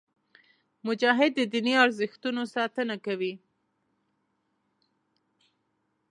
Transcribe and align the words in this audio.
مجاهد 0.87 1.31
د 1.35 1.41
دیني 1.53 1.73
ارزښتونو 1.85 2.41
ساتنه 2.55 2.95
کوي. 3.05 3.33